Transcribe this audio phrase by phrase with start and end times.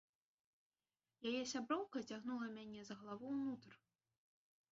[1.31, 3.71] Яе сяброўка цягнула мяне за галаву ўнутр.